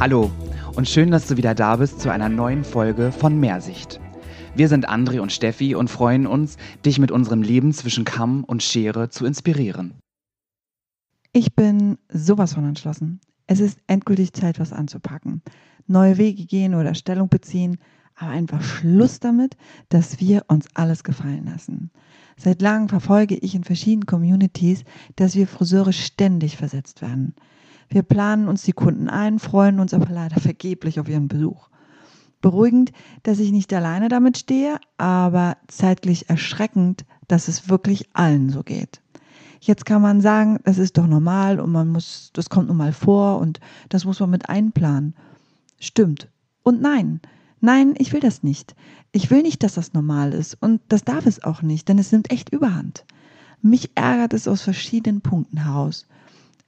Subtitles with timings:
[0.00, 0.30] Hallo
[0.76, 4.00] und schön, dass du wieder da bist zu einer neuen Folge von Mehrsicht.
[4.54, 8.62] Wir sind André und Steffi und freuen uns, dich mit unserem Leben zwischen Kamm und
[8.62, 9.94] Schere zu inspirieren.
[11.32, 13.20] Ich bin sowas von entschlossen.
[13.46, 15.42] Es ist endgültig Zeit, was anzupacken.
[15.86, 17.78] Neue Wege gehen oder Stellung beziehen,
[18.16, 19.56] aber einfach Schluss damit,
[19.88, 21.90] dass wir uns alles gefallen lassen.
[22.36, 24.84] Seit langem verfolge ich in verschiedenen Communities,
[25.16, 27.34] dass wir Friseure ständig versetzt werden.
[27.88, 31.68] Wir planen uns die Kunden ein, freuen uns aber leider vergeblich auf ihren Besuch.
[32.40, 38.62] Beruhigend, dass ich nicht alleine damit stehe, aber zeitlich erschreckend, dass es wirklich allen so
[38.62, 39.00] geht.
[39.60, 42.92] Jetzt kann man sagen, das ist doch normal und man muss, das kommt nun mal
[42.92, 45.14] vor und das muss man mit einplanen.
[45.80, 46.28] Stimmt.
[46.62, 47.20] Und nein,
[47.64, 48.76] nein, ich will das nicht.
[49.10, 52.12] Ich will nicht, dass das normal ist und das darf es auch nicht, denn es
[52.12, 53.04] nimmt echt überhand.
[53.62, 56.06] Mich ärgert es aus verschiedenen Punkten heraus.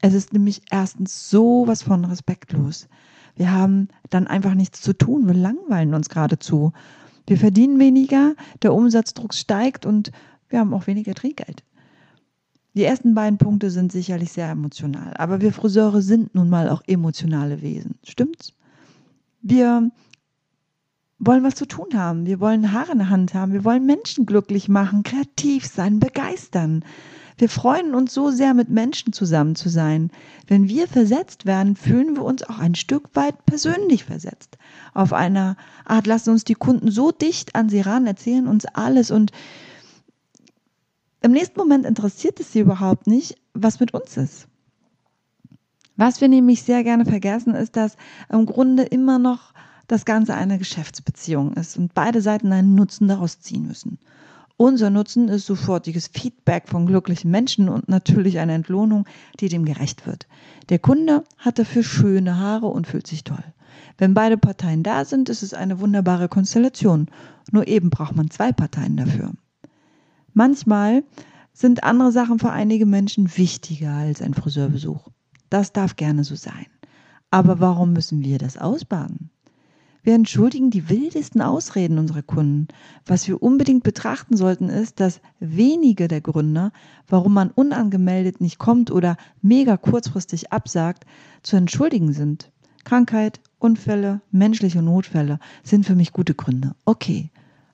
[0.01, 2.89] Es ist nämlich erstens sowas von respektlos.
[3.37, 6.73] Wir haben dann einfach nichts zu tun, wir langweilen uns geradezu.
[7.27, 10.11] Wir verdienen weniger, der Umsatzdruck steigt und
[10.49, 11.63] wir haben auch weniger Trinkgeld.
[12.75, 16.83] Die ersten beiden Punkte sind sicherlich sehr emotional, aber wir Friseure sind nun mal auch
[16.87, 18.53] emotionale Wesen, stimmt's?
[19.43, 19.91] Wir
[21.19, 24.27] wollen was zu tun haben, wir wollen Haare in der Hand haben, wir wollen Menschen
[24.27, 26.85] glücklich machen, kreativ sein, begeistern.
[27.39, 30.11] Wir freuen uns so sehr, mit Menschen zusammen zu sein.
[30.47, 34.57] Wenn wir versetzt werden, fühlen wir uns auch ein Stück weit persönlich versetzt.
[34.95, 39.11] Auf einer Art lassen uns die Kunden so dicht an sie ran, erzählen uns alles
[39.11, 39.33] und
[41.23, 44.49] im nächsten Moment interessiert es sie überhaupt nicht, was mit uns ist.
[45.97, 47.97] Was wir nämlich sehr gerne vergessen, ist, dass
[48.31, 49.53] im Grunde immer noch
[49.87, 53.99] das Ganze eine Geschäftsbeziehung ist und beide Seiten einen Nutzen daraus ziehen müssen.
[54.59, 59.05] Unser Nutzen ist sofortiges Feedback von glücklichen Menschen und natürlich eine Entlohnung,
[59.39, 60.27] die dem gerecht wird.
[60.71, 63.45] Der Kunde hat dafür schöne Haare und fühlt sich toll.
[63.99, 67.09] Wenn beide Parteien da sind, ist es eine wunderbare Konstellation.
[67.53, 69.33] Nur eben braucht man zwei Parteien dafür.
[70.33, 71.05] Manchmal
[71.53, 75.09] sind andere Sachen für einige Menschen wichtiger als ein Friseurbesuch.
[75.51, 76.67] Das darf gerne so sein.
[77.31, 79.31] Aber warum müssen wir das ausbaden?
[80.07, 82.69] Wir entschuldigen die wildesten Ausreden unserer Kunden.
[83.07, 86.71] Was wir unbedingt betrachten sollten, ist, dass wenige der Gründe,
[87.09, 91.07] warum man unangemeldet nicht kommt oder mega kurzfristig absagt,
[91.43, 92.53] zu entschuldigen sind.
[92.85, 96.77] Krankheit, Unfälle, menschliche Notfälle sind für mich gute Gründe.
[96.85, 97.31] Okay.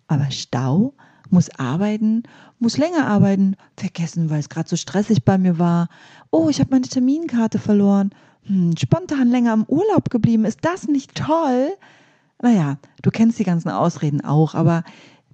[0.09, 0.94] Aber Stau,
[1.28, 2.22] muss arbeiten,
[2.59, 5.88] muss länger arbeiten, vergessen, weil es gerade so stressig bei mir war.
[6.31, 8.09] Oh, ich habe meine Terminkarte verloren.
[8.44, 10.47] Hm, spontan länger im Urlaub geblieben.
[10.47, 11.75] Ist das nicht toll?
[12.42, 14.82] Naja, du kennst die ganzen Ausreden auch, aber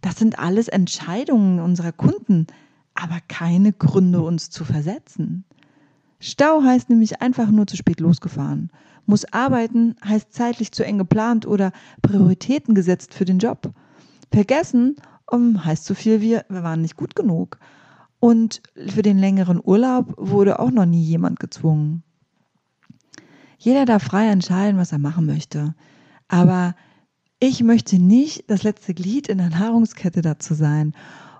[0.02, 2.46] das sind alles Entscheidungen unserer Kunden,
[2.94, 5.44] aber keine Gründe, uns zu versetzen.
[6.20, 8.70] Stau heißt nämlich einfach nur zu spät losgefahren.
[9.06, 13.72] Muss arbeiten heißt zeitlich zu eng geplant oder Prioritäten gesetzt für den Job.
[14.30, 14.97] Vergessen
[15.30, 17.58] um, heißt so viel wie, wir waren nicht gut genug.
[18.20, 22.02] Und für den längeren Urlaub wurde auch noch nie jemand gezwungen.
[23.58, 25.74] Jeder darf frei entscheiden, was er machen möchte.
[26.28, 26.74] Aber
[27.41, 30.94] ich möchte nicht das letzte Glied in der Nahrungskette dazu sein.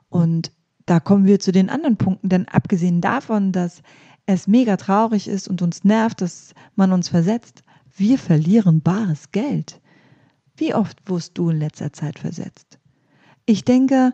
[0.09, 0.53] Und
[0.87, 3.83] da kommen wir zu den anderen Punkten, denn abgesehen davon, dass
[4.27, 7.63] es mega traurig ist und uns nervt, dass man uns versetzt,
[7.97, 9.81] wir verlieren bares Geld.
[10.57, 12.79] Wie oft wurdest du in letzter Zeit versetzt?
[13.47, 14.13] Ich denke,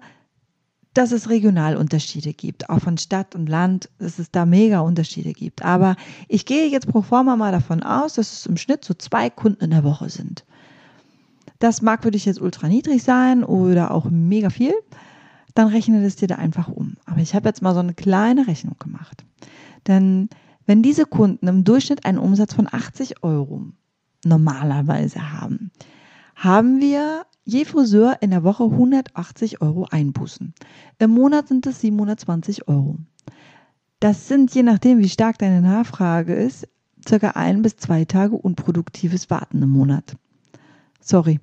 [0.94, 5.64] dass es Regionalunterschiede gibt, auch von Stadt und Land, dass es da mega Unterschiede gibt.
[5.64, 5.96] Aber
[6.28, 9.64] ich gehe jetzt pro forma mal davon aus, dass es im Schnitt so zwei Kunden
[9.64, 10.44] in der Woche sind.
[11.58, 14.74] Das mag für dich jetzt ultra niedrig sein oder auch mega viel.
[15.54, 16.96] Dann rechne es dir da einfach um.
[17.06, 19.24] Aber ich habe jetzt mal so eine kleine Rechnung gemacht.
[19.86, 20.28] Denn
[20.66, 23.66] wenn diese Kunden im Durchschnitt einen Umsatz von 80 Euro
[24.24, 25.70] normalerweise haben,
[26.34, 30.54] haben wir je Friseur in der Woche 180 Euro Einbußen.
[30.98, 32.96] Im Monat sind es 720 Euro.
[34.00, 36.66] Das sind, je nachdem, wie stark deine Nachfrage ist,
[37.06, 40.16] circa ein bis zwei Tage unproduktives Warten im Monat.
[41.04, 41.38] Sorry.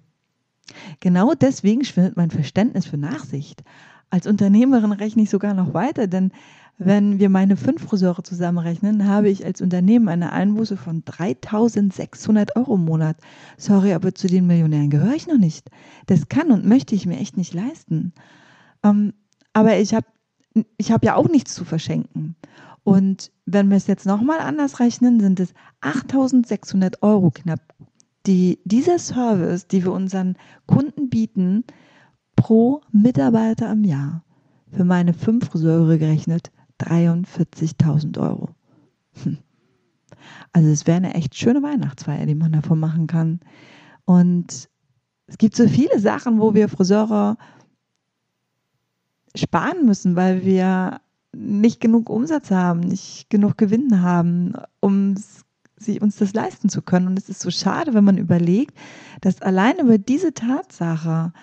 [1.00, 3.64] Genau deswegen schwindet mein Verständnis für Nachsicht.
[4.10, 6.32] Als Unternehmerin rechne ich sogar noch weiter, denn
[6.78, 12.74] wenn wir meine fünf Friseure zusammenrechnen, habe ich als Unternehmen eine Einbuße von 3600 Euro
[12.74, 13.18] im Monat.
[13.58, 15.70] Sorry, aber zu den Millionären gehöre ich noch nicht.
[16.08, 18.14] Das kann und möchte ich mir echt nicht leisten.
[18.84, 19.14] Ähm,
[19.54, 20.08] aber ich habe
[20.78, 22.36] ich hab ja auch nichts zu verschenken.
[22.84, 27.62] Und wenn wir es jetzt nochmal anders rechnen, sind es 8600 Euro knapp
[28.26, 30.38] die, dieser Service, die wir unseren
[30.68, 31.64] Kunden bieten,
[32.36, 34.24] pro Mitarbeiter im Jahr,
[34.72, 38.50] für meine fünf Friseure gerechnet, 43.000 Euro.
[39.24, 39.38] Hm.
[40.54, 43.40] Also es wäre eine echt schöne Weihnachtsfeier, die man davon machen kann.
[44.06, 44.70] Und
[45.28, 47.38] es gibt so viele Sachen, wo wir Friseure
[49.36, 51.00] sparen müssen, weil wir
[51.34, 55.16] nicht genug Umsatz haben, nicht genug Gewinn haben, um
[55.86, 57.08] sie, uns das leisten zu können.
[57.08, 58.78] Und es ist so schade, wenn man überlegt,
[59.22, 61.34] dass allein über diese Tatsache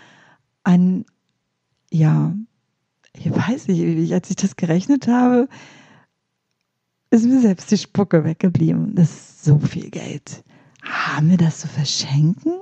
[0.65, 1.05] ein,
[1.91, 2.35] ja,
[3.15, 5.49] ich weiß nicht, als ich das gerechnet habe,
[7.11, 8.95] ist mir selbst die Spucke weggeblieben.
[8.95, 10.45] Das ist so viel Geld.
[10.83, 12.53] Haben wir das zu verschenken?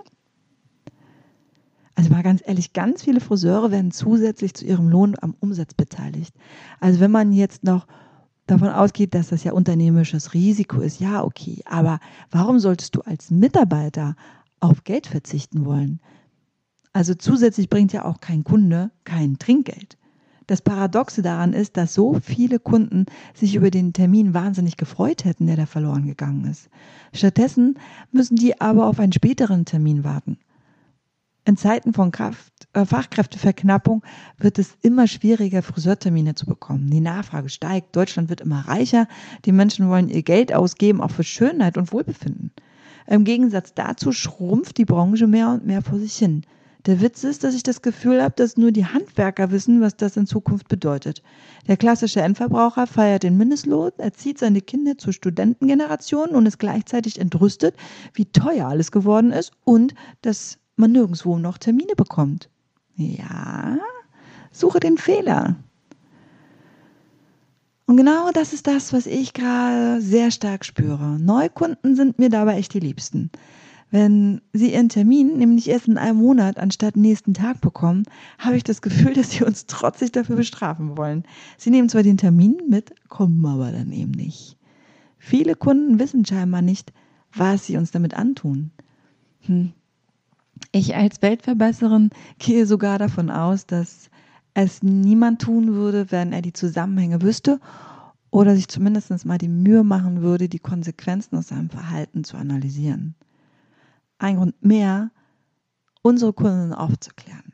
[1.96, 6.34] Also mal ganz ehrlich, ganz viele Friseure werden zusätzlich zu ihrem Lohn am Umsatz beteiligt.
[6.78, 7.86] Also wenn man jetzt noch
[8.46, 11.62] davon ausgeht, dass das ja unternehmerisches Risiko ist, ja, okay.
[11.64, 11.98] Aber
[12.30, 14.16] warum solltest du als Mitarbeiter
[14.60, 16.00] auf Geld verzichten wollen?
[16.92, 19.98] Also zusätzlich bringt ja auch kein Kunde kein Trinkgeld.
[20.46, 25.46] Das Paradoxe daran ist, dass so viele Kunden sich über den Termin wahnsinnig gefreut hätten,
[25.46, 26.70] der da verloren gegangen ist.
[27.12, 27.78] Stattdessen
[28.12, 30.38] müssen die aber auf einen späteren Termin warten.
[31.46, 34.02] In Zeiten von Kraft, äh, Fachkräfteverknappung
[34.36, 36.90] wird es immer schwieriger, Friseurtermine zu bekommen.
[36.90, 39.06] Die Nachfrage steigt, Deutschland wird immer reicher,
[39.44, 42.50] die Menschen wollen ihr Geld ausgeben, auch für Schönheit und Wohlbefinden.
[43.06, 46.42] Im Gegensatz dazu schrumpft die Branche mehr und mehr vor sich hin.
[46.84, 50.16] Der Witz ist, dass ich das Gefühl habe, dass nur die Handwerker wissen, was das
[50.16, 51.22] in Zukunft bedeutet.
[51.68, 57.76] Der klassische Endverbraucher feiert den Mindestlohn, erzieht seine Kinder zur Studentengeneration und ist gleichzeitig entrüstet,
[58.14, 62.48] wie teuer alles geworden ist und dass man nirgendwo noch Termine bekommt.
[62.96, 63.78] Ja,
[64.50, 65.56] suche den Fehler.
[67.86, 71.18] Und genau das ist das, was ich gerade sehr stark spüre.
[71.20, 73.30] Neukunden sind mir dabei echt die Liebsten.
[73.92, 78.02] Wenn sie ihren Termin nämlich erst in einem Monat anstatt nächsten Tag bekommen,
[78.38, 81.24] habe ich das Gefühl, dass sie uns trotzig dafür bestrafen wollen.
[81.56, 84.56] Sie nehmen zwar den Termin mit, kommen aber dann eben nicht.
[85.18, 86.92] Viele Kunden wissen scheinbar nicht,
[87.32, 88.72] was sie uns damit antun.
[89.42, 89.72] Hm,
[90.76, 94.10] ich als Weltverbesserin gehe sogar davon aus, dass
[94.54, 97.60] es niemand tun würde, wenn er die Zusammenhänge wüsste
[98.30, 103.14] oder sich zumindest mal die Mühe machen würde, die Konsequenzen aus seinem Verhalten zu analysieren.
[104.18, 105.10] Ein Grund mehr,
[106.02, 107.52] unsere Kunden aufzuklären.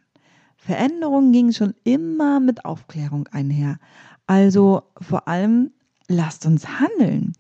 [0.57, 3.79] Veränderungen gingen schon immer mit Aufklärung einher.
[4.27, 5.73] Also vor allem,
[6.07, 7.33] lasst uns handeln.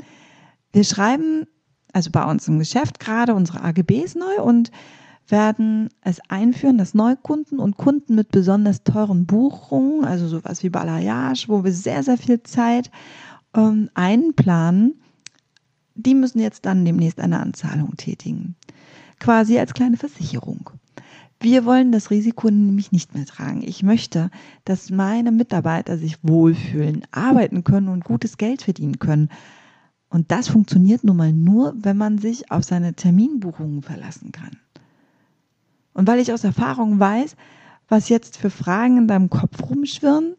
[0.72, 1.46] Wir schreiben,
[1.92, 4.72] also bei uns im Geschäft gerade unsere AGBs neu und
[5.28, 11.46] werden es einführen, dass Neukunden und Kunden mit besonders teuren Buchungen, also sowas wie Balayage,
[11.48, 12.90] wo wir sehr, sehr viel Zeit
[13.54, 15.00] ähm, einplanen,
[15.94, 18.56] die müssen jetzt dann demnächst eine Anzahlung tätigen.
[19.20, 20.70] Quasi als kleine Versicherung.
[21.42, 23.62] Wir wollen das Risiko nämlich nicht mehr tragen.
[23.62, 24.30] Ich möchte,
[24.64, 29.28] dass meine Mitarbeiter sich wohlfühlen, arbeiten können und gutes Geld verdienen können.
[30.08, 34.61] Und das funktioniert nun mal nur, wenn man sich auf seine Terminbuchungen verlassen kann.
[35.94, 37.36] Und weil ich aus Erfahrung weiß,
[37.88, 40.36] was jetzt für Fragen in deinem Kopf rumschwirren,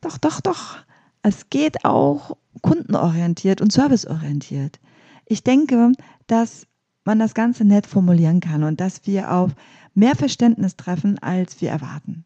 [0.00, 0.78] doch, doch, doch,
[1.22, 4.78] es geht auch kundenorientiert und serviceorientiert.
[5.26, 5.92] Ich denke,
[6.26, 6.66] dass
[7.04, 9.52] man das Ganze nett formulieren kann und dass wir auf
[9.94, 12.24] mehr Verständnis treffen, als wir erwarten.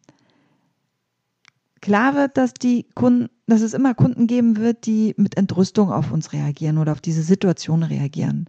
[1.81, 6.11] Klar wird, dass die Kunden, dass es immer Kunden geben wird, die mit Entrüstung auf
[6.11, 8.47] uns reagieren oder auf diese Situation reagieren.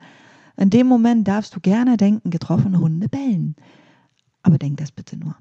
[0.58, 3.56] In dem Moment darfst du gerne denken, getroffene Hunde bellen.
[4.42, 5.36] Aber denk das bitte nur.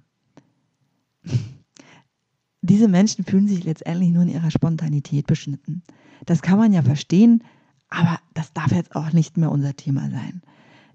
[2.61, 5.83] Diese Menschen fühlen sich letztendlich nur in ihrer Spontanität beschnitten.
[6.26, 7.45] Das kann man ja verstehen,
[7.88, 10.43] aber das darf jetzt auch nicht mehr unser Thema sein.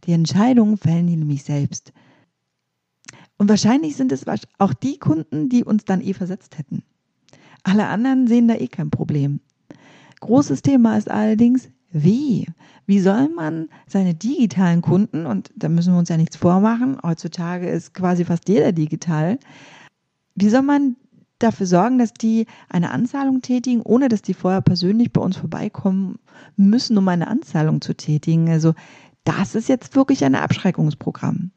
[0.05, 1.93] Die Entscheidungen fällen die nämlich selbst.
[3.37, 4.25] Und wahrscheinlich sind es
[4.57, 6.83] auch die Kunden, die uns dann eh versetzt hätten.
[7.63, 9.39] Alle anderen sehen da eh kein Problem.
[10.19, 12.47] Großes Thema ist allerdings, wie?
[12.85, 17.69] Wie soll man seine digitalen Kunden, und da müssen wir uns ja nichts vormachen, heutzutage
[17.69, 19.39] ist quasi fast jeder digital,
[20.35, 20.95] wie soll man
[21.39, 26.19] dafür sorgen, dass die eine Anzahlung tätigen, ohne dass die vorher persönlich bei uns vorbeikommen
[26.55, 28.49] müssen, um eine Anzahlung zu tätigen?
[28.49, 28.73] Also
[29.23, 31.51] das ist jetzt wirklich ein Abschreckungsprogramm.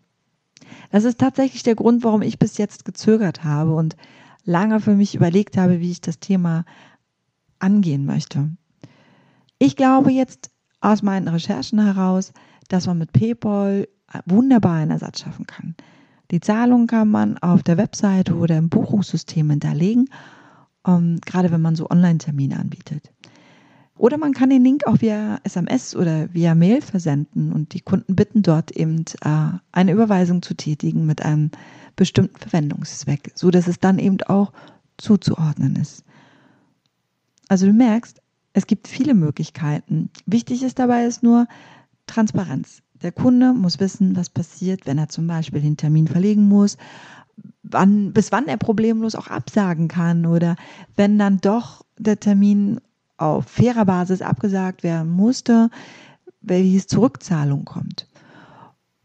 [0.90, 3.96] Das ist tatsächlich der Grund, warum ich bis jetzt gezögert habe und
[4.44, 6.64] lange für mich überlegt habe, wie ich das Thema
[7.58, 8.50] angehen möchte.
[9.58, 12.32] Ich glaube jetzt aus meinen Recherchen heraus,
[12.68, 13.88] dass man mit PayPal
[14.26, 15.74] wunderbar einen Ersatz schaffen kann.
[16.30, 20.08] Die Zahlung kann man auf der Webseite oder im Buchungssystem hinterlegen,
[20.86, 23.12] ähm, gerade wenn man so Online-Termine anbietet.
[23.98, 28.14] Oder man kann den Link auch via SMS oder via Mail versenden und die Kunden
[28.14, 31.50] bitten dort eben äh, eine Überweisung zu tätigen mit einem
[31.94, 34.52] bestimmten Verwendungszweck, so dass es dann eben auch
[34.98, 36.04] zuzuordnen ist.
[37.48, 38.20] Also du merkst,
[38.56, 40.08] es gibt viele Möglichkeiten.
[40.24, 41.46] Wichtig ist dabei ist nur
[42.06, 42.80] Transparenz.
[43.02, 46.78] Der Kunde muss wissen, was passiert, wenn er zum Beispiel den Termin verlegen muss,
[47.62, 50.56] wann, bis wann er problemlos auch absagen kann oder
[50.96, 52.80] wenn dann doch der Termin
[53.18, 55.68] auf fairer Basis abgesagt werden musste,
[56.40, 58.08] welches Zurückzahlung kommt.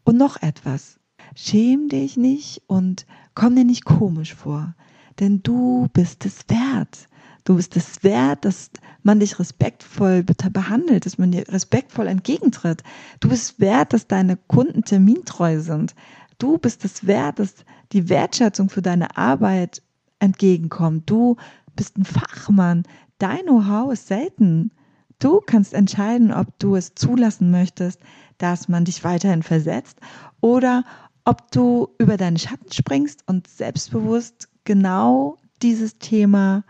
[0.04, 0.98] Und noch etwas.
[1.34, 3.04] Schäm dich nicht und
[3.34, 4.74] komm dir nicht komisch vor,
[5.20, 7.06] denn du bist es wert.
[7.44, 8.70] Du bist es wert, dass
[9.02, 12.82] man dich respektvoll behandelt, dass man dir respektvoll entgegentritt.
[13.20, 15.94] Du bist wert, dass deine Kunden termintreu sind.
[16.38, 17.54] Du bist es wert, dass
[17.92, 19.82] die Wertschätzung für deine Arbeit
[20.20, 21.10] entgegenkommt.
[21.10, 21.36] Du
[21.74, 22.84] bist ein Fachmann.
[23.18, 24.70] Dein Know-how ist selten.
[25.18, 28.00] Du kannst entscheiden, ob du es zulassen möchtest,
[28.38, 29.98] dass man dich weiterhin versetzt
[30.40, 30.84] oder
[31.24, 36.64] ob du über deine Schatten springst und selbstbewusst genau dieses Thema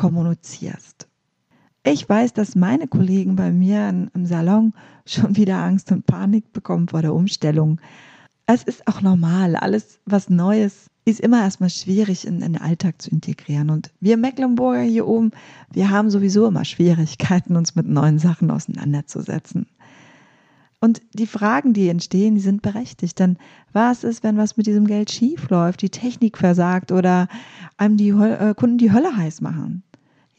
[0.00, 1.08] kommunizierst.
[1.82, 4.72] Ich weiß, dass meine Kollegen bei mir im Salon
[5.04, 7.82] schon wieder Angst und Panik bekommen vor der Umstellung.
[8.46, 9.56] Es ist auch normal.
[9.56, 13.68] Alles, was Neues, ist immer erstmal schwierig in, den Alltag zu integrieren.
[13.68, 15.32] Und wir Mecklenburger hier oben,
[15.70, 19.66] wir haben sowieso immer Schwierigkeiten, uns mit neuen Sachen auseinanderzusetzen.
[20.80, 23.18] Und die Fragen, die entstehen, die sind berechtigt.
[23.18, 23.36] Denn
[23.74, 27.28] was ist, wenn was mit diesem Geld schief läuft, die Technik versagt oder
[27.76, 29.82] einem die äh, Kunden die Hölle heiß machen?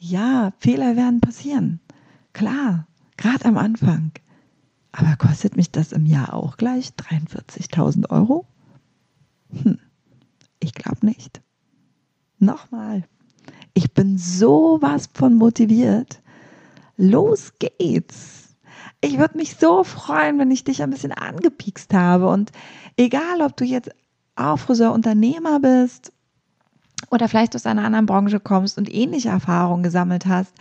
[0.03, 1.79] Ja, Fehler werden passieren.
[2.34, 4.12] Klar, gerade am Anfang.
[4.91, 8.48] Aber kostet mich das im Jahr auch gleich 43.000 Euro?
[9.51, 9.77] Hm,
[10.60, 11.43] ich glaube nicht.
[12.39, 13.03] Nochmal,
[13.75, 16.20] ich bin sowas von motiviert.
[16.98, 18.55] Los geht's.
[19.01, 22.27] Ich würde mich so freuen, wenn ich dich ein bisschen angepiekst habe.
[22.27, 22.51] Und
[22.98, 23.91] egal, ob du jetzt
[24.36, 26.12] auch Friseurunternehmer bist
[27.12, 30.53] oder vielleicht aus einer anderen Branche kommst und ähnliche Erfahrungen gesammelt hast,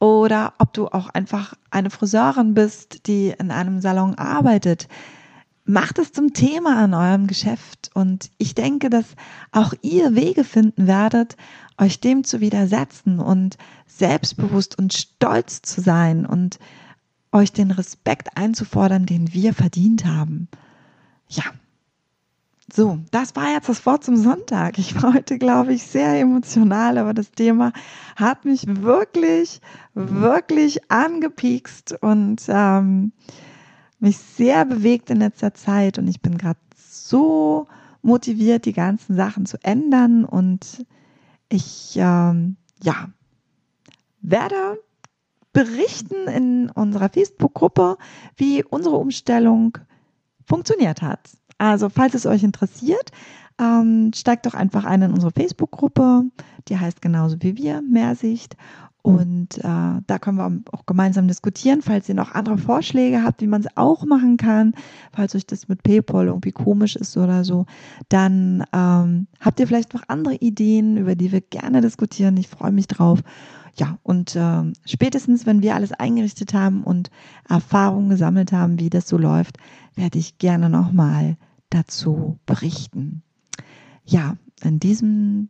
[0.00, 4.88] oder ob du auch einfach eine Friseurin bist, die in einem Salon arbeitet.
[5.66, 9.04] Macht es zum Thema in eurem Geschäft und ich denke, dass
[9.52, 11.36] auch ihr Wege finden werdet,
[11.78, 16.58] euch dem zu widersetzen und selbstbewusst und stolz zu sein und
[17.30, 20.48] euch den Respekt einzufordern, den wir verdient haben.
[21.28, 21.44] Ja,
[22.72, 24.78] so, das war jetzt das Wort zum Sonntag.
[24.78, 27.72] Ich war heute, glaube ich, sehr emotional, aber das Thema
[28.16, 29.60] hat mich wirklich,
[29.94, 33.12] wirklich angepiekst und ähm,
[33.98, 35.98] mich sehr bewegt in letzter Zeit.
[35.98, 37.66] Und ich bin gerade so
[38.02, 40.24] motiviert, die ganzen Sachen zu ändern.
[40.24, 40.86] Und
[41.48, 43.08] ich, ähm, ja,
[44.20, 44.78] werde
[45.52, 47.96] berichten in unserer Facebook-Gruppe,
[48.36, 49.76] wie unsere Umstellung
[50.46, 51.30] funktioniert hat.
[51.60, 53.12] Also, falls es euch interessiert,
[53.60, 56.24] ähm, steigt doch einfach ein in unsere Facebook-Gruppe.
[56.68, 58.56] Die heißt genauso wie wir, Mehrsicht.
[59.02, 63.46] Und äh, da können wir auch gemeinsam diskutieren, falls ihr noch andere Vorschläge habt, wie
[63.46, 64.72] man es auch machen kann,
[65.12, 67.66] falls euch das mit PayPal irgendwie komisch ist oder so,
[68.08, 72.38] dann ähm, habt ihr vielleicht noch andere Ideen, über die wir gerne diskutieren.
[72.38, 73.20] Ich freue mich drauf.
[73.74, 77.10] Ja, und äh, spätestens, wenn wir alles eingerichtet haben und
[77.48, 79.58] Erfahrungen gesammelt haben, wie das so läuft,
[79.94, 81.36] werde ich gerne nochmal
[81.70, 83.22] dazu berichten.
[84.04, 85.48] Ja, in diesem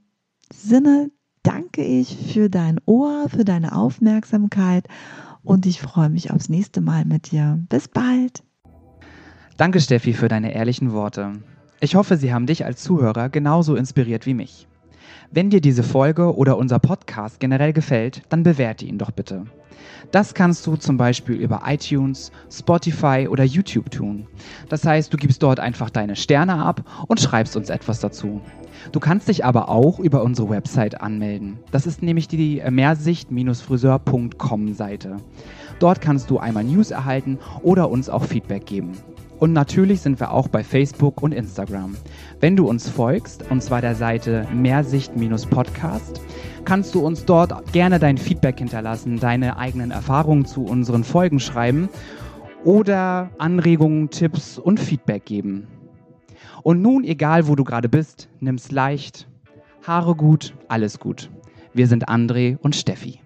[0.52, 1.10] Sinne
[1.42, 4.86] danke ich für dein Ohr, für deine Aufmerksamkeit
[5.42, 7.58] und ich freue mich aufs nächste Mal mit dir.
[7.68, 8.42] Bis bald.
[9.56, 11.32] Danke, Steffi, für deine ehrlichen Worte.
[11.80, 14.68] Ich hoffe, sie haben dich als Zuhörer genauso inspiriert wie mich.
[15.30, 19.46] Wenn dir diese Folge oder unser Podcast generell gefällt, dann bewerte ihn doch bitte.
[20.10, 24.26] Das kannst du zum Beispiel über iTunes, Spotify oder YouTube tun.
[24.68, 28.40] Das heißt, du gibst dort einfach deine Sterne ab und schreibst uns etwas dazu.
[28.92, 31.58] Du kannst dich aber auch über unsere Website anmelden.
[31.70, 35.16] Das ist nämlich die mehrsicht-friseur.com Seite.
[35.78, 38.92] Dort kannst du einmal News erhalten oder uns auch Feedback geben.
[39.40, 41.96] Und natürlich sind wir auch bei Facebook und Instagram.
[42.40, 46.20] Wenn du uns folgst, und zwar der Seite Mehrsicht-Podcast,
[46.66, 51.88] kannst du uns dort gerne dein Feedback hinterlassen, deine eigenen Erfahrungen zu unseren Folgen schreiben
[52.64, 55.66] oder Anregungen, Tipps und Feedback geben.
[56.62, 59.26] Und nun, egal wo du gerade bist, nimm's leicht.
[59.86, 61.30] Haare gut, alles gut.
[61.72, 63.20] Wir sind André und Steffi.